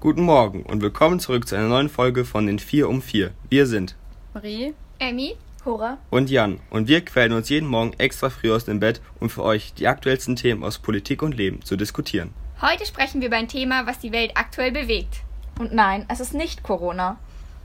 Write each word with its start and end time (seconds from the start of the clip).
Guten 0.00 0.22
Morgen 0.22 0.62
und 0.62 0.82
willkommen 0.82 1.20
zurück 1.20 1.48
zu 1.48 1.56
einer 1.56 1.68
neuen 1.68 1.88
Folge 1.88 2.24
von 2.24 2.46
den 2.46 2.58
4 2.58 2.88
um 2.88 3.02
4. 3.02 3.32
Wir 3.48 3.66
sind 3.66 3.96
Marie, 4.34 4.74
Emmy, 4.98 5.36
Cora 5.64 5.98
und 6.10 6.30
Jan 6.30 6.60
und 6.70 6.86
wir 6.86 7.04
quälen 7.04 7.32
uns 7.32 7.48
jeden 7.48 7.66
Morgen 7.66 7.94
extra 7.98 8.30
früh 8.30 8.52
aus 8.52 8.66
dem 8.66 8.78
Bett, 8.78 9.00
um 9.20 9.30
für 9.30 9.42
euch 9.42 9.72
die 9.74 9.88
aktuellsten 9.88 10.36
Themen 10.36 10.62
aus 10.62 10.78
Politik 10.78 11.22
und 11.22 11.34
Leben 11.34 11.62
zu 11.62 11.76
diskutieren. 11.76 12.34
heute 12.60 12.86
sprechen 12.86 13.20
wir 13.20 13.28
über 13.28 13.36
ein 13.36 13.48
Thema, 13.48 13.86
was 13.86 13.98
die 13.98 14.12
Welt 14.12 14.32
aktuell 14.34 14.70
bewegt. 14.70 15.22
Und 15.58 15.72
nein, 15.72 16.04
es 16.08 16.20
ist 16.20 16.34
nicht 16.34 16.62
Corona. 16.62 17.18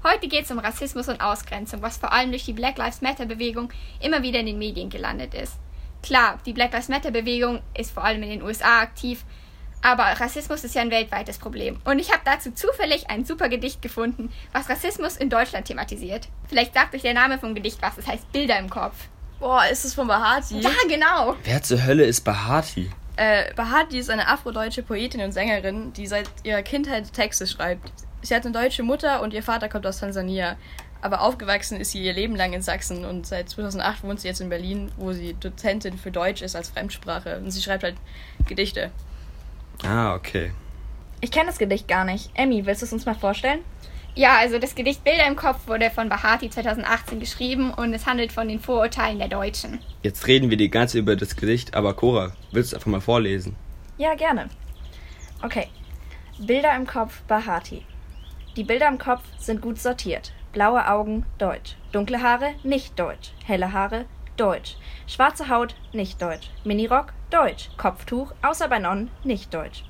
Heute 0.03 0.27
geht 0.27 0.45
es 0.45 0.51
um 0.51 0.57
Rassismus 0.57 1.09
und 1.09 1.21
Ausgrenzung, 1.21 1.83
was 1.83 1.97
vor 1.97 2.11
allem 2.11 2.31
durch 2.31 2.45
die 2.45 2.53
Black 2.53 2.77
Lives 2.79 3.01
Matter 3.01 3.27
Bewegung 3.27 3.71
immer 3.99 4.23
wieder 4.23 4.39
in 4.39 4.47
den 4.47 4.57
Medien 4.57 4.89
gelandet 4.89 5.35
ist. 5.35 5.59
Klar, 6.04 6.39
die 6.46 6.54
Black 6.54 6.73
Lives 6.73 6.89
Matter 6.89 7.11
Bewegung 7.11 7.61
ist 7.78 7.91
vor 7.91 8.04
allem 8.04 8.23
in 8.23 8.29
den 8.29 8.41
USA 8.41 8.82
aktiv, 8.82 9.23
aber 9.82 10.04
Rassismus 10.04 10.64
ist 10.64 10.75
ja 10.75 10.82
ein 10.82 10.91
weltweites 10.91 11.37
Problem. 11.37 11.79
Und 11.86 12.00
ich 12.00 12.11
habe 12.11 12.21
dazu 12.24 12.51
zufällig 12.51 13.10
ein 13.10 13.25
super 13.25 13.50
Gedicht 13.50 13.82
gefunden, 13.82 14.32
was 14.54 14.69
Rassismus 14.69 15.18
in 15.18 15.29
Deutschland 15.29 15.65
thematisiert. 15.65 16.27
Vielleicht 16.47 16.74
sagt 16.74 16.93
euch 16.93 17.01
der 17.01 17.14
Name 17.14 17.39
vom 17.39 17.55
Gedicht 17.55 17.82
was, 17.82 17.97
es 17.97 18.07
heißt 18.07 18.32
Bilder 18.32 18.60
im 18.60 18.69
Kopf. 18.69 18.96
Boah, 19.39 19.65
ist 19.65 19.86
es 19.86 19.96
von 19.96 20.07
Bahati? 20.07 20.60
Ja, 20.60 20.69
genau. 20.87 21.36
Wer 21.43 21.64
zur 21.64 21.83
Hölle 21.83 22.04
ist 22.05 22.21
Bahati? 22.21 22.91
Äh, 23.15 23.54
Bahati 23.55 23.97
ist 23.97 24.11
eine 24.11 24.27
afrodeutsche 24.27 24.83
Poetin 24.83 25.21
und 25.21 25.32
Sängerin, 25.32 25.93
die 25.93 26.05
seit 26.05 26.29
ihrer 26.43 26.61
Kindheit 26.61 27.11
Texte 27.11 27.47
schreibt. 27.47 27.91
Sie 28.21 28.36
hat 28.36 28.46
eine 28.46 28.54
deutsche 28.54 28.83
Mutter 28.83 29.21
und 29.21 29.33
ihr 29.33 29.41
Vater 29.41 29.68
kommt 29.68 29.88
aus 29.88 29.99
Tansania. 29.99 30.57
Aber 31.01 31.21
aufgewachsen 31.21 31.79
ist 31.79 31.91
sie 31.91 32.03
ihr 32.03 32.14
Leben 32.14 32.36
lang 32.36 32.53
in 32.53 32.61
Sachsen 32.61 33.05
und 33.05 33.25
seit 33.25 33.50
2008 33.50 34.03
wohnt 34.03 34.19
sie 34.19 34.28
jetzt 34.28 34.39
in 34.39 34.50
Berlin, 34.50 34.91
wo 34.97 35.14
sie 35.14 35.33
Dozentin 35.33 35.97
für 35.97 36.11
Deutsch 36.11 36.44
ist 36.44 36.55
als 36.55 36.69
Fremdsprache. 36.69 37.38
Und 37.38 37.50
sie 37.50 37.61
schreibt 37.61 37.83
halt 37.83 37.95
Gedichte. 38.47 38.91
Ah, 39.83 40.13
okay. 40.13 40.52
Ich 41.19 41.31
kenne 41.31 41.47
das 41.47 41.57
Gedicht 41.57 41.88
gar 41.88 42.05
nicht. 42.05 42.29
Emmy, 42.35 42.66
willst 42.66 42.81
du 42.81 42.85
es 42.85 42.94
uns 42.94 43.05
mal 43.05 43.16
vorstellen? 43.16 43.61
Ja, 44.13 44.38
also 44.38 44.59
das 44.59 44.75
Gedicht 44.75 45.03
Bilder 45.03 45.25
im 45.25 45.35
Kopf 45.35 45.67
wurde 45.67 45.89
von 45.89 46.09
Bahati 46.09 46.49
2018 46.49 47.19
geschrieben 47.19 47.73
und 47.73 47.94
es 47.94 48.05
handelt 48.05 48.31
von 48.31 48.47
den 48.47 48.59
Vorurteilen 48.59 49.19
der 49.19 49.29
Deutschen. 49.29 49.79
Jetzt 50.03 50.27
reden 50.27 50.49
wir 50.49 50.57
die 50.57 50.69
ganze 50.69 50.99
über 50.99 51.16
das 51.16 51.35
Gedicht, 51.35 51.75
aber 51.75 51.94
Cora, 51.94 52.33
willst 52.52 52.73
du 52.73 52.75
einfach 52.75 52.91
mal 52.91 53.02
vorlesen? 53.02 53.55
Ja, 53.97 54.13
gerne. 54.16 54.49
Okay. 55.41 55.67
Bilder 56.39 56.75
im 56.75 56.85
Kopf, 56.85 57.22
Bahati. 57.22 57.85
Die 58.57 58.63
Bilder 58.63 58.89
im 58.89 58.97
Kopf 58.97 59.22
sind 59.38 59.61
gut 59.61 59.79
sortiert. 59.79 60.33
Blaue 60.52 60.85
Augen, 60.89 61.25
deutsch. 61.38 61.77
Dunkle 61.94 62.21
Haare, 62.21 62.55
nicht 62.63 62.99
deutsch. 62.99 63.31
Helle 63.45 63.71
Haare, 63.71 64.05
deutsch. 64.35 64.75
Schwarze 65.07 65.47
Haut, 65.47 65.75
nicht 65.94 66.21
deutsch. 66.21 66.49
Minirock, 66.66 67.13
deutsch. 67.30 67.69
Kopftuch, 67.77 68.33
außer 68.41 68.67
bei 68.67 68.79
Nonnen, 68.79 69.11
nicht 69.23 69.53
deutsch. 69.53 69.85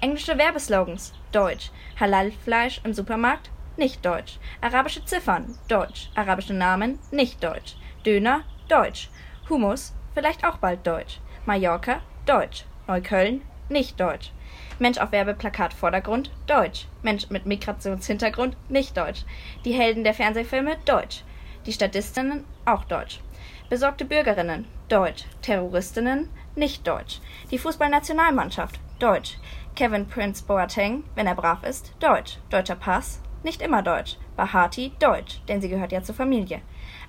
Englische 0.00 0.38
Werbeslogans, 0.38 1.12
deutsch. 1.32 1.70
Halal-Fleisch 2.00 2.80
im 2.84 2.94
Supermarkt, 2.94 3.50
nicht 3.76 4.04
deutsch. 4.06 4.38
Arabische 4.62 5.04
Ziffern, 5.04 5.58
deutsch. 5.68 6.08
Arabische 6.14 6.54
Namen, 6.54 6.98
nicht 7.10 7.44
deutsch. 7.44 7.76
Döner, 8.06 8.40
deutsch. 8.68 9.10
Hummus, 9.50 9.92
vielleicht 10.14 10.46
auch 10.46 10.56
bald 10.56 10.86
deutsch. 10.86 11.20
Mallorca, 11.44 12.00
deutsch. 12.24 12.64
Neukölln, 12.86 13.42
nicht 13.68 13.98
deutsch. 14.00 14.32
Mensch 14.78 14.98
auf 14.98 15.12
Werbeplakat 15.12 15.72
Vordergrund, 15.72 16.30
deutsch. 16.46 16.86
Mensch 17.02 17.30
mit 17.30 17.46
Migrationshintergrund, 17.46 18.56
nicht 18.68 18.96
deutsch. 18.96 19.24
Die 19.64 19.72
Helden 19.72 20.04
der 20.04 20.14
Fernsehfilme, 20.14 20.76
deutsch. 20.84 21.22
Die 21.64 21.72
Statistinnen, 21.72 22.44
auch 22.64 22.84
deutsch. 22.84 23.20
Besorgte 23.68 24.04
Bürgerinnen, 24.04 24.66
deutsch. 24.88 25.24
Terroristinnen, 25.42 26.28
nicht 26.54 26.86
deutsch. 26.86 27.20
Die 27.50 27.58
Fußballnationalmannschaft, 27.58 28.78
deutsch. 28.98 29.38
Kevin 29.74 30.06
Prince 30.06 30.44
Boateng, 30.44 31.04
wenn 31.14 31.26
er 31.26 31.34
brav 31.34 31.62
ist, 31.64 31.92
deutsch. 32.00 32.38
Deutscher 32.50 32.76
Pass, 32.76 33.20
nicht 33.42 33.62
immer 33.62 33.82
deutsch. 33.82 34.16
Bahati, 34.36 34.92
deutsch, 34.98 35.40
denn 35.48 35.60
sie 35.60 35.68
gehört 35.68 35.92
ja 35.92 36.02
zur 36.02 36.14
Familie. 36.14 36.60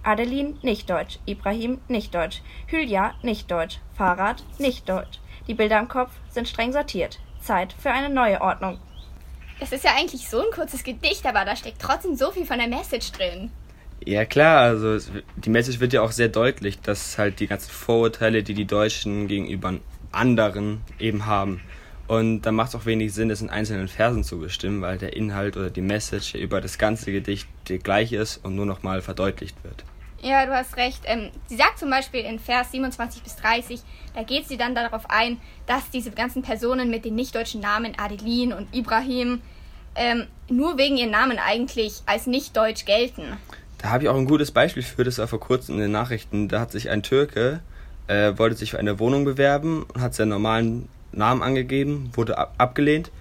Adeline, 0.03 0.55
nicht 0.61 0.89
deutsch. 0.89 1.19
Ibrahim, 1.25 1.81
nicht 1.87 2.15
deutsch. 2.15 2.41
Hülya, 2.67 3.13
nicht 3.21 3.51
deutsch. 3.51 3.79
Fahrrad, 3.93 4.43
nicht 4.57 4.87
deutsch. 4.87 5.19
Die 5.47 5.53
Bilder 5.53 5.79
im 5.79 5.87
Kopf 5.87 6.11
sind 6.29 6.47
streng 6.47 6.73
sortiert. 6.73 7.19
Zeit 7.41 7.73
für 7.79 7.91
eine 7.91 8.13
neue 8.13 8.41
Ordnung. 8.41 8.79
Das 9.59 9.71
ist 9.71 9.83
ja 9.83 9.91
eigentlich 9.97 10.27
so 10.27 10.39
ein 10.39 10.51
kurzes 10.53 10.83
Gedicht, 10.83 11.25
aber 11.25 11.45
da 11.45 11.55
steckt 11.55 11.81
trotzdem 11.81 12.15
so 12.15 12.31
viel 12.31 12.45
von 12.45 12.59
der 12.59 12.67
Message 12.67 13.11
drin. 13.13 13.49
Ja 14.05 14.25
klar, 14.25 14.61
also 14.61 14.93
es, 14.93 15.11
die 15.35 15.49
Message 15.49 15.79
wird 15.79 15.93
ja 15.93 16.01
auch 16.01 16.11
sehr 16.11 16.27
deutlich, 16.27 16.79
dass 16.81 17.17
halt 17.17 17.39
die 17.39 17.47
ganzen 17.47 17.71
Vorurteile, 17.71 18.43
die 18.43 18.53
die 18.53 18.65
Deutschen 18.65 19.27
gegenüber 19.27 19.73
anderen 20.11 20.81
eben 20.99 21.25
haben. 21.25 21.61
Und 22.07 22.43
da 22.43 22.51
macht 22.51 22.69
es 22.69 22.75
auch 22.75 22.85
wenig 22.85 23.13
Sinn, 23.13 23.29
das 23.29 23.41
in 23.41 23.49
einzelnen 23.49 23.87
Versen 23.87 24.23
zu 24.23 24.39
bestimmen, 24.39 24.81
weil 24.81 24.97
der 24.97 25.15
Inhalt 25.15 25.57
oder 25.57 25.69
die 25.69 25.81
Message 25.81 26.35
über 26.35 26.61
das 26.61 26.77
ganze 26.77 27.11
Gedicht 27.11 27.47
gleich 27.83 28.13
ist 28.13 28.37
und 28.45 28.55
nur 28.55 28.65
nochmal 28.65 29.01
verdeutlicht 29.01 29.61
wird. 29.63 29.83
Ja, 30.27 30.45
du 30.45 30.53
hast 30.53 30.75
recht. 30.75 31.03
Ähm, 31.05 31.29
sie 31.47 31.55
sagt 31.55 31.79
zum 31.79 31.89
Beispiel 31.89 32.19
in 32.19 32.37
Vers 32.37 32.71
27 32.71 33.23
bis 33.23 33.37
30, 33.37 33.79
da 34.13 34.23
geht 34.23 34.45
sie 34.45 34.57
dann 34.57 34.75
darauf 34.75 35.09
ein, 35.09 35.37
dass 35.67 35.89
diese 35.89 36.11
ganzen 36.11 36.41
Personen 36.41 36.89
mit 36.89 37.05
den 37.05 37.15
nicht-deutschen 37.15 37.61
Namen 37.61 37.93
Adeline 37.97 38.57
und 38.57 38.75
Ibrahim 38.75 39.41
ähm, 39.95 40.25
nur 40.49 40.77
wegen 40.77 40.97
ihren 40.97 41.11
Namen 41.11 41.39
eigentlich 41.39 42.01
als 42.07 42.27
nicht-deutsch 42.27 42.83
gelten. 42.83 43.37
Da 43.77 43.89
habe 43.89 44.03
ich 44.03 44.09
auch 44.09 44.17
ein 44.17 44.25
gutes 44.25 44.51
Beispiel 44.51 44.83
für, 44.83 45.05
das 45.05 45.17
war 45.17 45.29
vor 45.29 45.39
kurzem 45.39 45.75
in 45.75 45.81
den 45.81 45.91
Nachrichten. 45.91 46.49
Da 46.49 46.59
hat 46.59 46.71
sich 46.71 46.89
ein 46.89 47.03
Türke, 47.03 47.61
äh, 48.07 48.33
wollte 48.37 48.57
sich 48.57 48.71
für 48.71 48.79
eine 48.79 48.99
Wohnung 48.99 49.23
bewerben 49.23 49.83
und 49.83 50.01
hat 50.01 50.13
seinen 50.13 50.29
normalen 50.29 50.89
Namen 51.13 51.41
angegeben, 51.41 52.11
wurde 52.15 52.37
ab 52.37 52.53
abgelehnt. 52.57 53.11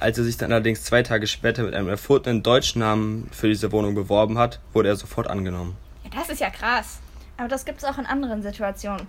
Als 0.00 0.18
er 0.18 0.24
sich 0.24 0.36
dann 0.36 0.50
allerdings 0.50 0.82
zwei 0.82 1.04
Tage 1.04 1.28
später 1.28 1.62
mit 1.62 1.74
einem 1.74 1.88
erfundenen 1.88 2.42
deutschen 2.42 2.80
Namen 2.80 3.28
für 3.30 3.46
diese 3.46 3.70
Wohnung 3.70 3.94
beworben 3.94 4.38
hat, 4.38 4.58
wurde 4.72 4.88
er 4.88 4.96
sofort 4.96 5.28
angenommen. 5.28 5.76
Ja, 6.12 6.20
das 6.20 6.28
ist 6.30 6.40
ja 6.40 6.50
krass. 6.50 7.00
Aber 7.36 7.48
das 7.48 7.64
gibt 7.64 7.78
es 7.78 7.84
auch 7.84 7.98
in 7.98 8.06
anderen 8.06 8.42
Situationen. 8.42 9.06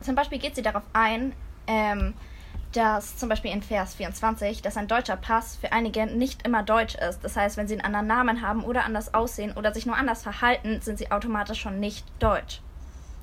Zum 0.00 0.14
Beispiel 0.14 0.38
geht 0.38 0.56
sie 0.56 0.62
darauf 0.62 0.82
ein, 0.92 1.32
ähm, 1.66 2.14
dass 2.72 3.16
zum 3.16 3.28
Beispiel 3.28 3.52
in 3.52 3.62
Vers 3.62 3.94
24, 3.94 4.60
dass 4.60 4.76
ein 4.76 4.88
deutscher 4.88 5.16
Pass 5.16 5.56
für 5.56 5.72
einige 5.72 6.06
nicht 6.06 6.44
immer 6.44 6.62
deutsch 6.62 6.96
ist. 6.96 7.20
Das 7.22 7.36
heißt, 7.36 7.56
wenn 7.56 7.68
sie 7.68 7.74
einen 7.74 7.84
anderen 7.84 8.06
Namen 8.06 8.42
haben 8.42 8.64
oder 8.64 8.84
anders 8.84 9.14
aussehen 9.14 9.52
oder 9.52 9.72
sich 9.72 9.86
nur 9.86 9.96
anders 9.96 10.22
verhalten, 10.22 10.80
sind 10.80 10.98
sie 10.98 11.10
automatisch 11.12 11.60
schon 11.60 11.78
nicht 11.78 12.04
deutsch. 12.18 12.60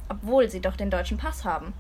Obwohl 0.07 0.50
sie 0.50 0.62
doch 0.62 0.75
den 0.78 0.89
deutschen 0.89 1.18
Pass 1.18 1.44
haben. 1.44 1.73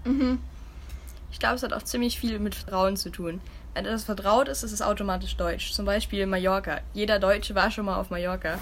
Ich 1.31 1.39
glaube, 1.39 1.55
es 1.55 1.63
hat 1.63 1.73
auch 1.73 1.83
ziemlich 1.83 2.19
viel 2.19 2.39
mit 2.39 2.55
Vertrauen 2.55 2.97
zu 2.97 3.09
tun. 3.09 3.41
Wenn 3.73 3.85
etwas 3.85 4.03
vertraut 4.03 4.49
ist, 4.49 4.63
ist 4.63 4.73
es 4.73 4.81
automatisch 4.81 5.37
deutsch. 5.37 5.71
Zum 5.71 5.85
Beispiel 5.85 6.25
Mallorca. 6.25 6.81
Jeder 6.93 7.19
Deutsche 7.19 7.55
war 7.55 7.71
schon 7.71 7.85
mal 7.85 7.97
auf 7.97 8.09
Mallorca. 8.09 8.59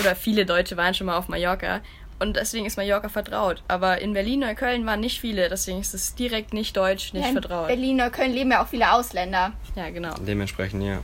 Oder 0.00 0.16
viele 0.16 0.46
Deutsche 0.46 0.76
waren 0.76 0.94
schon 0.94 1.06
mal 1.06 1.16
auf 1.16 1.28
Mallorca. 1.28 1.80
Und 2.20 2.36
deswegen 2.36 2.64
ist 2.64 2.76
Mallorca 2.76 3.08
vertraut. 3.08 3.62
Aber 3.68 4.00
in 4.00 4.12
Berlin, 4.12 4.40
Neukölln 4.40 4.86
waren 4.86 5.00
nicht 5.00 5.20
viele. 5.20 5.48
Deswegen 5.48 5.80
ist 5.80 5.94
es 5.94 6.14
direkt 6.14 6.52
nicht 6.52 6.76
deutsch, 6.76 7.12
nicht 7.12 7.22
Ja, 7.22 7.28
in 7.28 7.34
vertraut. 7.40 7.66
Berlin, 7.68 7.96
Neukölln 7.96 8.32
leben 8.32 8.50
ja 8.50 8.62
auch 8.62 8.68
viele 8.68 8.92
Ausländer. 8.92 9.52
Ja, 9.76 9.90
genau. 9.90 10.14
Dementsprechend, 10.26 10.82
ja. 10.84 11.00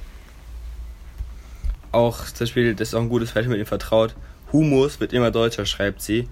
Auch 1.93 2.25
zum 2.27 2.39
Beispiel, 2.47 2.75
das 2.75 2.89
ist 2.89 2.95
auch 2.95 3.01
ein 3.01 3.09
gutes 3.09 3.33
Beispiel 3.33 3.51
mit 3.51 3.59
dem 3.59 3.67
Vertraut. 3.67 4.15
Humus 4.53 5.01
wird 5.01 5.13
immer 5.13 5.31
deutscher, 5.31 5.67
schreibt 5.67 6.01
sie. 6.01 6.29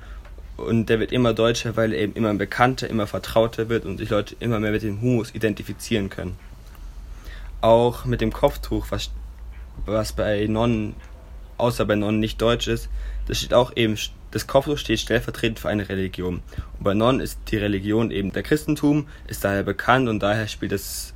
Und 0.56 0.86
der 0.88 0.98
wird 1.00 1.12
immer 1.12 1.34
deutscher, 1.34 1.76
weil 1.76 1.92
er 1.92 2.00
eben 2.00 2.14
immer 2.14 2.32
bekannter, 2.34 2.88
immer 2.88 3.06
vertrauter 3.06 3.68
wird 3.68 3.84
und 3.84 3.98
sich 3.98 4.10
Leute 4.10 4.36
immer 4.40 4.58
mehr 4.60 4.72
mit 4.72 4.82
dem 4.82 5.00
Humus 5.00 5.34
identifizieren 5.34 6.08
können. 6.10 6.36
Auch 7.60 8.04
mit 8.04 8.20
dem 8.20 8.32
Kopftuch, 8.32 8.86
was, 8.90 9.10
was 9.86 10.12
bei 10.12 10.46
Nonnen, 10.48 10.94
außer 11.58 11.84
bei 11.84 11.94
Nonnen 11.94 12.20
nicht 12.20 12.40
deutsch 12.40 12.68
ist, 12.68 12.88
das 13.26 13.38
steht 13.38 13.54
auch 13.54 13.72
eben, 13.76 13.98
das 14.30 14.46
Kopftuch 14.46 14.78
steht 14.78 15.00
stellvertretend 15.00 15.58
für 15.58 15.68
eine 15.68 15.88
Religion. 15.88 16.42
Und 16.78 16.84
bei 16.84 16.94
Nonnen 16.94 17.20
ist 17.20 17.38
die 17.48 17.56
Religion 17.56 18.10
eben 18.10 18.32
der 18.32 18.42
Christentum, 18.42 19.06
ist 19.26 19.44
daher 19.44 19.62
bekannt 19.62 20.08
und 20.08 20.20
daher 20.20 20.48
spielt 20.48 20.72
das 20.72 21.14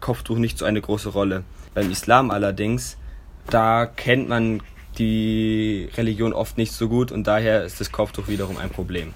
Kopftuch 0.00 0.38
nicht 0.38 0.58
so 0.58 0.64
eine 0.64 0.80
große 0.80 1.10
Rolle. 1.10 1.44
Beim 1.74 1.90
Islam 1.90 2.30
allerdings, 2.30 2.96
da 3.48 3.86
kennt 3.86 4.28
man 4.28 4.62
die 4.98 5.88
Religion 5.96 6.32
oft 6.32 6.58
nicht 6.58 6.72
so 6.72 6.88
gut 6.88 7.12
und 7.12 7.26
daher 7.26 7.64
ist 7.64 7.80
das 7.80 7.92
Kopftuch 7.92 8.28
wiederum 8.28 8.56
ein 8.56 8.70
Problem. 8.70 9.14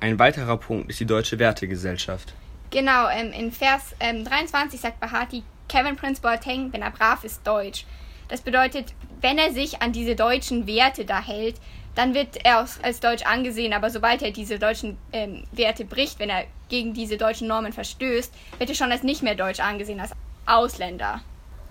Ein 0.00 0.18
weiterer 0.18 0.58
Punkt 0.58 0.90
ist 0.90 1.00
die 1.00 1.06
deutsche 1.06 1.38
Wertegesellschaft. 1.38 2.34
Genau, 2.70 3.08
ähm, 3.08 3.32
in 3.32 3.52
Vers 3.52 3.94
ähm, 4.00 4.24
23 4.24 4.80
sagt 4.80 5.00
Bahati, 5.00 5.42
Kevin 5.68 5.96
Prince 5.96 6.20
Boateng, 6.20 6.72
wenn 6.72 6.82
er 6.82 6.90
brav 6.90 7.24
ist, 7.24 7.46
deutsch. 7.46 7.86
Das 8.28 8.40
bedeutet, 8.40 8.94
wenn 9.20 9.38
er 9.38 9.52
sich 9.52 9.82
an 9.82 9.92
diese 9.92 10.16
deutschen 10.16 10.66
Werte 10.66 11.04
da 11.04 11.22
hält, 11.22 11.56
dann 11.94 12.14
wird 12.14 12.44
er 12.44 12.58
als, 12.58 12.78
als 12.82 13.00
deutsch 13.00 13.24
angesehen, 13.24 13.72
aber 13.72 13.90
sobald 13.90 14.22
er 14.22 14.30
diese 14.30 14.58
deutschen 14.58 14.98
ähm, 15.12 15.44
Werte 15.52 15.84
bricht, 15.84 16.18
wenn 16.18 16.28
er 16.28 16.44
gegen 16.68 16.92
diese 16.92 17.16
deutschen 17.16 17.48
Normen 17.48 17.72
verstößt, 17.72 18.32
wird 18.58 18.70
er 18.70 18.76
schon 18.76 18.92
als 18.92 19.02
nicht 19.02 19.22
mehr 19.22 19.34
deutsch 19.34 19.60
angesehen, 19.60 20.00
als 20.00 20.12
Ausländer. 20.44 21.22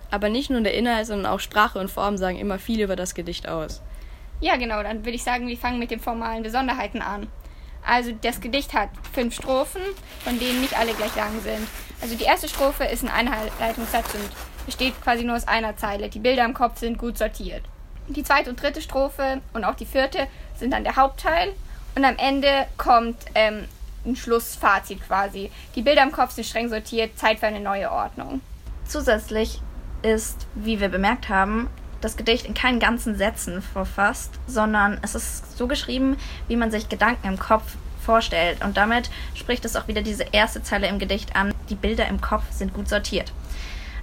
Aber 0.09 0.29
nicht 0.29 0.49
nur 0.49 0.61
der 0.61 0.73
Inhalt, 0.73 1.05
sondern 1.07 1.31
auch 1.31 1.39
Sprache 1.39 1.79
und 1.79 1.91
Form 1.91 2.17
sagen 2.17 2.37
immer 2.37 2.57
viel 2.57 2.81
über 2.81 2.95
das 2.95 3.13
Gedicht 3.13 3.47
aus. 3.47 3.81
Ja, 4.41 4.55
genau, 4.55 4.81
dann 4.81 5.05
würde 5.05 5.15
ich 5.15 5.23
sagen, 5.23 5.47
wir 5.47 5.57
fangen 5.57 5.79
mit 5.79 5.91
den 5.91 5.99
formalen 5.99 6.43
Besonderheiten 6.43 7.01
an. 7.01 7.27
Also 7.85 8.11
das 8.21 8.41
Gedicht 8.41 8.73
hat 8.73 8.89
fünf 9.13 9.35
Strophen, 9.35 9.81
von 10.23 10.39
denen 10.39 10.61
nicht 10.61 10.77
alle 10.77 10.93
gleich 10.93 11.15
lang 11.15 11.39
sind. 11.41 11.67
Also 12.01 12.15
die 12.15 12.23
erste 12.23 12.49
Strophe 12.49 12.85
ist 12.85 13.03
ein 13.03 13.09
Einleitungssatz 13.09 14.13
und 14.15 14.29
besteht 14.65 15.01
quasi 15.01 15.23
nur 15.23 15.35
aus 15.35 15.47
einer 15.47 15.77
Zeile. 15.77 16.09
Die 16.09 16.19
Bilder 16.19 16.45
im 16.45 16.53
Kopf 16.53 16.79
sind 16.79 16.97
gut 16.97 17.17
sortiert. 17.17 17.63
Die 18.07 18.23
zweite 18.23 18.49
und 18.49 18.61
dritte 18.61 18.81
Strophe 18.81 19.41
und 19.53 19.63
auch 19.63 19.75
die 19.75 19.85
vierte 19.85 20.27
sind 20.57 20.71
dann 20.71 20.83
der 20.83 20.95
Hauptteil. 20.95 21.53
Und 21.95 22.05
am 22.05 22.17
Ende 22.17 22.67
kommt 22.77 23.17
ähm, 23.33 23.65
ein 24.05 24.15
Schlussfazit 24.15 25.01
quasi. 25.05 25.51
Die 25.75 25.81
Bilder 25.81 26.03
im 26.03 26.11
Kopf 26.11 26.31
sind 26.31 26.45
streng 26.45 26.69
sortiert, 26.69 27.17
Zeit 27.17 27.39
für 27.39 27.47
eine 27.47 27.59
neue 27.59 27.91
Ordnung. 27.91 28.41
Zusätzlich 28.87 29.61
ist, 30.01 30.45
wie 30.53 30.79
wir 30.79 30.89
bemerkt 30.89 31.29
haben, 31.29 31.67
das 32.01 32.17
Gedicht 32.17 32.45
in 32.45 32.53
keinen 32.53 32.79
ganzen 32.79 33.15
Sätzen 33.15 33.61
verfasst, 33.61 34.31
sondern 34.45 34.99
es 35.01 35.15
ist 35.15 35.57
so 35.57 35.67
geschrieben, 35.67 36.17
wie 36.47 36.55
man 36.55 36.69
sich 36.69 36.89
Gedanken 36.89 37.27
im 37.27 37.39
Kopf 37.39 37.63
vorstellt. 38.05 38.63
Und 38.63 38.77
damit 38.77 39.09
spricht 39.33 39.65
es 39.65 39.75
auch 39.75 39.87
wieder 39.87 40.03
diese 40.03 40.25
erste 40.31 40.61
Zeile 40.61 40.87
im 40.87 40.99
Gedicht 40.99 41.35
an. 41.35 41.53
Die 41.69 41.75
Bilder 41.75 42.07
im 42.07 42.21
Kopf 42.21 42.43
sind 42.51 42.73
gut 42.73 42.87
sortiert. 42.87 43.31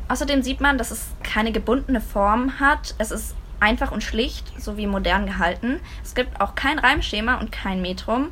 Außerdem 0.08 0.42
sieht 0.42 0.60
man, 0.60 0.78
dass 0.78 0.90
es 0.90 1.08
keine 1.22 1.52
gebundene 1.52 2.00
Form 2.00 2.60
hat. 2.60 2.94
Es 2.98 3.10
ist 3.10 3.34
einfach 3.60 3.92
und 3.92 4.02
schlicht 4.02 4.52
sowie 4.60 4.86
modern 4.86 5.26
gehalten. 5.26 5.80
Es 6.02 6.14
gibt 6.14 6.40
auch 6.40 6.54
kein 6.54 6.78
Reimschema 6.78 7.36
und 7.36 7.52
kein 7.52 7.80
Metrum. 7.80 8.28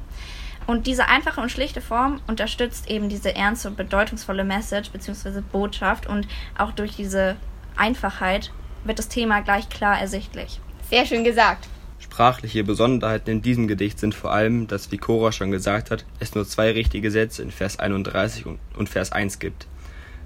Und 0.67 0.87
diese 0.87 1.09
einfache 1.09 1.41
und 1.41 1.51
schlichte 1.51 1.81
Form 1.81 2.21
unterstützt 2.27 2.89
eben 2.91 3.09
diese 3.09 3.35
ernste 3.35 3.69
und 3.69 3.77
bedeutungsvolle 3.77 4.45
Message 4.45 4.91
bzw. 4.91 5.41
Botschaft 5.41 6.07
und 6.07 6.29
auch 6.59 6.73
durch 6.73 6.97
diese 6.97 7.37
Einfachheit 7.77 8.53
wird 8.85 8.99
das 8.99 9.09
Thema 9.09 9.41
gleich 9.41 9.69
klar 9.69 9.99
ersichtlich. 10.01 10.61
Sehr 10.89 11.07
schön 11.07 11.25
gesagt. 11.25 11.69
Sprachliche 11.99 12.65
Besonderheiten 12.65 13.31
in 13.31 13.43
diesem 13.43 13.69
Gedicht 13.69 13.99
sind 13.99 14.15
vor 14.15 14.33
allem, 14.33 14.67
dass, 14.67 14.91
wie 14.91 14.97
Cora 14.97 15.33
schon 15.33 15.51
gesagt 15.51 15.91
hat, 15.91 16.05
es 16.19 16.35
nur 16.35 16.47
zwei 16.47 16.71
richtige 16.73 17.11
Sätze 17.11 17.43
in 17.43 17.51
Vers 17.51 17.79
31 17.79 18.47
und, 18.47 18.59
und 18.77 18.89
Vers 18.89 19.13
1 19.13 19.39
gibt. 19.39 19.67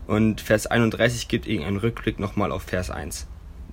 Und 0.07 0.41
Vers 0.41 0.67
31 0.67 1.29
gibt 1.29 1.47
ihnen 1.47 1.65
einen 1.65 1.77
Rückblick 1.79 2.19
nochmal 2.19 2.53
auf 2.53 2.63
Vers 2.63 2.91
1. 2.91 3.27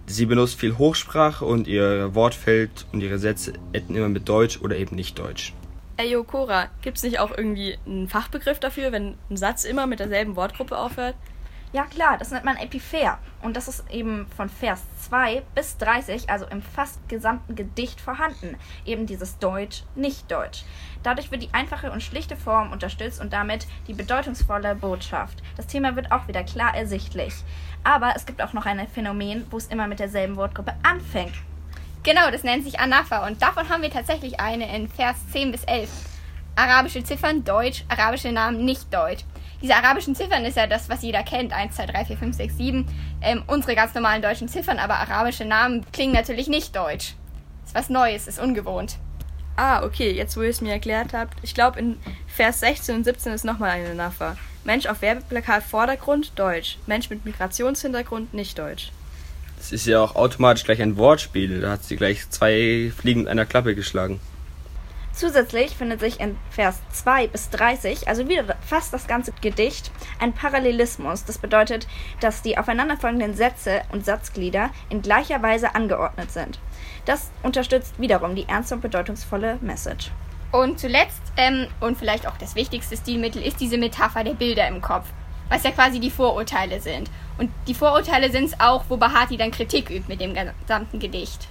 Sie 0.07 0.25
benutzt 0.25 0.59
viel 0.59 0.77
Hochsprache 0.77 1.45
und 1.45 1.67
ihr 1.67 2.15
Wortfeld 2.15 2.85
und 2.91 3.01
ihre 3.01 3.17
Sätze 3.17 3.53
enden 3.73 3.95
immer 3.95 4.09
mit 4.09 4.27
Deutsch 4.27 4.59
oder 4.61 4.75
eben 4.75 4.95
nicht 4.95 5.17
Deutsch. 5.19 5.53
Ey, 5.97 6.15
Cora, 6.23 6.69
gibt's 6.81 7.03
nicht 7.03 7.19
auch 7.19 7.31
irgendwie 7.37 7.77
einen 7.85 8.07
Fachbegriff 8.07 8.59
dafür, 8.59 8.91
wenn 8.91 9.15
ein 9.29 9.37
Satz 9.37 9.65
immer 9.65 9.87
mit 9.87 9.99
derselben 9.99 10.35
Wortgruppe 10.35 10.77
aufhört? 10.77 11.15
Ja 11.73 11.85
klar, 11.85 12.17
das 12.17 12.31
nennt 12.31 12.43
man 12.43 12.57
Epipher. 12.57 13.17
Und 13.41 13.55
das 13.55 13.69
ist 13.69 13.89
eben 13.89 14.27
von 14.35 14.49
Vers 14.49 14.83
2 15.07 15.41
bis 15.55 15.77
30, 15.77 16.29
also 16.29 16.45
im 16.47 16.61
fast 16.61 17.07
gesamten 17.07 17.55
Gedicht 17.55 18.01
vorhanden. 18.01 18.57
Eben 18.85 19.05
dieses 19.05 19.37
Deutsch, 19.39 19.83
nicht 19.95 20.29
Deutsch. 20.29 20.63
Dadurch 21.01 21.31
wird 21.31 21.43
die 21.43 21.53
einfache 21.53 21.91
und 21.91 22.03
schlichte 22.03 22.35
Form 22.35 22.73
unterstützt 22.73 23.21
und 23.21 23.31
damit 23.31 23.67
die 23.87 23.93
bedeutungsvolle 23.93 24.75
Botschaft. 24.75 25.41
Das 25.55 25.67
Thema 25.67 25.95
wird 25.95 26.11
auch 26.11 26.27
wieder 26.27 26.43
klar 26.43 26.75
ersichtlich. 26.75 27.33
Aber 27.85 28.13
es 28.15 28.25
gibt 28.25 28.41
auch 28.41 28.53
noch 28.53 28.65
ein 28.65 28.85
Phänomen, 28.89 29.47
wo 29.49 29.57
es 29.57 29.67
immer 29.67 29.87
mit 29.87 29.99
derselben 29.99 30.35
Wortgruppe 30.35 30.73
anfängt. 30.83 31.33
Genau, 32.03 32.29
das 32.31 32.43
nennt 32.43 32.65
sich 32.65 32.79
Anafa 32.79 33.25
und 33.27 33.41
davon 33.41 33.69
haben 33.69 33.81
wir 33.81 33.91
tatsächlich 33.91 34.39
eine 34.39 34.75
in 34.75 34.89
Vers 34.89 35.17
10 35.31 35.51
bis 35.51 35.63
11. 35.63 35.89
Arabische 36.55 37.03
Ziffern 37.03 37.43
Deutsch, 37.43 37.85
arabische 37.87 38.31
Namen 38.31 38.65
nicht 38.65 38.93
Deutsch. 38.93 39.23
Diese 39.61 39.75
arabischen 39.75 40.15
Ziffern 40.15 40.43
ist 40.43 40.57
ja 40.57 40.65
das, 40.65 40.89
was 40.89 41.03
jeder 41.03 41.23
kennt. 41.23 41.53
1, 41.53 41.75
2, 41.75 41.85
3, 41.85 42.05
4, 42.05 42.17
5, 42.17 42.35
6, 42.35 42.57
7. 42.57 42.85
Ähm, 43.21 43.43
unsere 43.47 43.75
ganz 43.75 43.93
normalen 43.93 44.21
deutschen 44.21 44.47
Ziffern, 44.47 44.79
aber 44.79 44.95
arabische 44.95 45.45
Namen 45.45 45.85
klingen 45.91 46.13
natürlich 46.13 46.47
nicht 46.47 46.75
deutsch. 46.75 47.13
Ist 47.65 47.75
was 47.75 47.89
Neues, 47.89 48.27
ist 48.27 48.39
ungewohnt. 48.39 48.97
Ah, 49.55 49.83
okay, 49.83 50.11
jetzt 50.11 50.35
wo 50.35 50.41
ihr 50.41 50.49
es 50.49 50.61
mir 50.61 50.71
erklärt 50.71 51.13
habt. 51.13 51.37
Ich 51.43 51.53
glaube, 51.53 51.79
in 51.79 51.97
Vers 52.25 52.61
16 52.61 52.95
und 52.95 53.03
17 53.03 53.33
ist 53.33 53.45
nochmal 53.45 53.69
eine 53.69 53.93
Nafa. 53.93 54.35
Mensch 54.63 54.87
auf 54.87 55.01
Werbeplakat 55.01 55.63
Vordergrund, 55.63 56.31
Deutsch. 56.35 56.77
Mensch 56.87 57.09
mit 57.09 57.25
Migrationshintergrund, 57.25 58.33
nicht 58.33 58.57
Deutsch. 58.57 58.91
Das 59.57 59.71
ist 59.71 59.85
ja 59.85 60.01
auch 60.01 60.15
automatisch 60.15 60.63
gleich 60.63 60.81
ein 60.81 60.97
Wortspiel. 60.97 61.61
Da 61.61 61.71
hat 61.71 61.83
sie 61.83 61.95
gleich 61.95 62.27
zwei 62.31 62.91
Fliegen 62.97 63.21
mit 63.21 63.29
einer 63.29 63.45
Klappe 63.45 63.75
geschlagen. 63.75 64.19
Zusätzlich 65.21 65.75
findet 65.75 65.99
sich 65.99 66.19
in 66.19 66.35
Vers 66.49 66.81
2 66.93 67.27
bis 67.27 67.51
30, 67.51 68.07
also 68.07 68.27
wieder 68.27 68.55
fast 68.65 68.91
das 68.91 69.05
ganze 69.05 69.31
Gedicht, 69.39 69.91
ein 70.17 70.33
Parallelismus. 70.33 71.25
Das 71.25 71.37
bedeutet, 71.37 71.85
dass 72.21 72.41
die 72.41 72.57
aufeinanderfolgenden 72.57 73.35
Sätze 73.35 73.83
und 73.91 74.03
Satzglieder 74.03 74.71
in 74.89 75.03
gleicher 75.03 75.43
Weise 75.43 75.75
angeordnet 75.75 76.31
sind. 76.31 76.57
Das 77.05 77.29
unterstützt 77.43 77.99
wiederum 77.99 78.33
die 78.33 78.49
ernste 78.49 78.73
und 78.73 78.81
bedeutungsvolle 78.81 79.59
Message. 79.61 80.09
Und 80.51 80.79
zuletzt, 80.79 81.21
ähm, 81.37 81.67
und 81.81 81.99
vielleicht 81.99 82.25
auch 82.27 82.37
das 82.37 82.55
wichtigste 82.55 82.97
Stilmittel, 82.97 83.43
ist 83.43 83.59
diese 83.59 83.77
Metapher 83.77 84.23
der 84.23 84.33
Bilder 84.33 84.67
im 84.67 84.81
Kopf, 84.81 85.05
was 85.49 85.63
ja 85.63 85.69
quasi 85.69 85.99
die 85.99 86.09
Vorurteile 86.09 86.81
sind. 86.81 87.11
Und 87.37 87.51
die 87.67 87.75
Vorurteile 87.75 88.31
sind 88.31 88.45
es 88.45 88.59
auch, 88.59 88.85
wo 88.89 88.97
Bahati 88.97 89.37
dann 89.37 89.51
Kritik 89.51 89.91
übt 89.91 90.07
mit 90.07 90.19
dem 90.19 90.33
gesamten 90.33 90.97
Gedicht. 90.97 91.47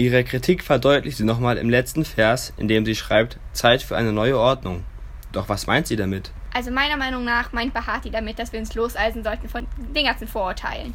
Ihre 0.00 0.24
Kritik 0.24 0.64
verdeutlicht 0.64 1.18
sie 1.18 1.24
nochmal 1.24 1.58
im 1.58 1.68
letzten 1.68 2.06
Vers, 2.06 2.54
in 2.56 2.68
dem 2.68 2.86
sie 2.86 2.94
schreibt, 2.94 3.36
Zeit 3.52 3.82
für 3.82 3.98
eine 3.98 4.14
neue 4.14 4.38
Ordnung. 4.38 4.82
Doch 5.30 5.50
was 5.50 5.66
meint 5.66 5.88
sie 5.88 5.96
damit? 5.96 6.32
Also 6.54 6.70
meiner 6.70 6.96
Meinung 6.96 7.22
nach 7.22 7.52
meint 7.52 7.74
Bahati 7.74 8.10
damit, 8.10 8.38
dass 8.38 8.50
wir 8.50 8.60
uns 8.60 8.74
loseisen 8.74 9.22
sollten 9.22 9.50
von 9.50 9.66
den 9.94 10.06
ganzen 10.06 10.26
Vorurteilen. 10.26 10.94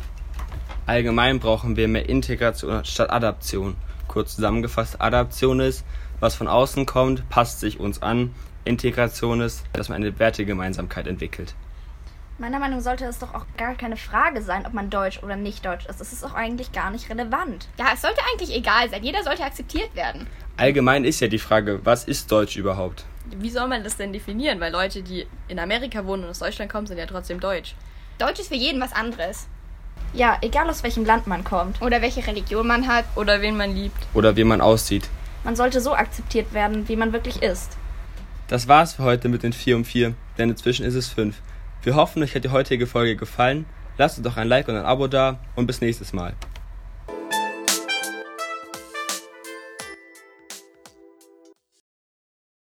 Allgemein 0.87 1.39
brauchen 1.39 1.75
wir 1.75 1.87
mehr 1.87 2.09
Integration 2.09 2.83
statt 2.83 3.11
Adaption. 3.11 3.75
Kurz 4.07 4.37
zusammengefasst, 4.37 4.99
Adaption 4.99 5.59
ist, 5.59 5.85
was 6.19 6.33
von 6.33 6.47
außen 6.47 6.87
kommt, 6.87 7.29
passt 7.29 7.59
sich 7.59 7.79
uns 7.79 8.01
an. 8.01 8.33
Integration 8.63 9.39
ist, 9.39 9.65
dass 9.73 9.89
man 9.89 9.97
eine 9.97 10.17
Wertegemeinsamkeit 10.17 11.05
entwickelt. 11.05 11.53
Meiner 12.37 12.59
Meinung 12.59 12.79
nach 12.79 12.83
sollte 12.83 13.05
es 13.05 13.19
doch 13.19 13.33
auch 13.33 13.45
gar 13.55 13.75
keine 13.75 13.95
Frage 13.95 14.41
sein, 14.41 14.65
ob 14.65 14.73
man 14.73 14.89
Deutsch 14.89 15.23
oder 15.23 15.37
nicht 15.37 15.65
Deutsch 15.65 15.85
ist. 15.85 16.01
Es 16.01 16.11
ist 16.11 16.21
auch 16.25 16.33
eigentlich 16.33 16.73
gar 16.73 16.91
nicht 16.91 17.09
relevant. 17.09 17.69
Ja, 17.79 17.85
es 17.93 18.01
sollte 18.01 18.19
eigentlich 18.29 18.53
egal 18.53 18.89
sein. 18.89 19.05
Jeder 19.05 19.23
sollte 19.23 19.45
akzeptiert 19.45 19.95
werden. 19.95 20.27
Allgemein 20.57 21.05
ist 21.05 21.21
ja 21.21 21.29
die 21.29 21.39
Frage, 21.39 21.79
was 21.85 22.03
ist 22.03 22.29
Deutsch 22.29 22.57
überhaupt? 22.57 23.05
Wie 23.37 23.49
soll 23.49 23.69
man 23.69 23.85
das 23.85 23.95
denn 23.95 24.11
definieren? 24.11 24.59
Weil 24.59 24.73
Leute, 24.73 25.01
die 25.01 25.25
in 25.47 25.59
Amerika 25.59 26.05
wohnen 26.05 26.25
und 26.25 26.29
aus 26.29 26.39
Deutschland 26.39 26.69
kommen, 26.69 26.87
sind 26.87 26.97
ja 26.97 27.05
trotzdem 27.05 27.39
Deutsch. 27.39 27.73
Deutsch 28.17 28.41
ist 28.41 28.49
für 28.49 28.55
jeden 28.55 28.81
was 28.81 28.91
anderes. 28.91 29.47
Ja, 30.13 30.37
egal 30.41 30.69
aus 30.69 30.83
welchem 30.83 31.05
Land 31.05 31.27
man 31.27 31.45
kommt. 31.45 31.81
Oder 31.81 32.01
welche 32.01 32.27
Religion 32.27 32.67
man 32.67 32.85
hat. 32.89 33.05
Oder 33.15 33.41
wen 33.41 33.55
man 33.55 33.73
liebt. 33.73 33.97
Oder 34.13 34.35
wie 34.35 34.43
man 34.43 34.59
aussieht. 34.59 35.07
Man 35.45 35.55
sollte 35.55 35.79
so 35.79 35.95
akzeptiert 35.95 36.53
werden, 36.53 36.89
wie 36.89 36.97
man 36.97 37.13
wirklich 37.13 37.41
ist. 37.41 37.77
Das 38.49 38.67
war's 38.67 38.95
für 38.95 39.03
heute 39.03 39.29
mit 39.29 39.43
den 39.43 39.53
4 39.53 39.77
um 39.77 39.85
4, 39.85 40.13
denn 40.37 40.49
inzwischen 40.49 40.85
ist 40.85 40.95
es 40.95 41.07
5. 41.07 41.35
Wir 41.85 41.95
hoffen, 41.95 42.23
euch 42.23 42.33
hat 42.33 42.43
die 42.43 42.49
heutige 42.49 42.87
Folge 42.87 43.15
gefallen. 43.15 43.67
Lasst 43.99 44.17
uns 44.17 44.25
doch 44.25 44.37
ein 44.37 44.47
Like 44.47 44.67
und 44.67 44.75
ein 44.75 44.85
Abo 44.85 45.05
da 45.05 45.37
und 45.55 45.67
bis 45.67 45.81
nächstes 45.81 46.13
Mal. 46.13 46.33